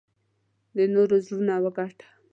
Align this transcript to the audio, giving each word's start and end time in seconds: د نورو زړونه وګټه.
د 0.75 0.77
نورو 0.93 1.15
زړونه 1.25 1.55
وګټه. 1.63 2.07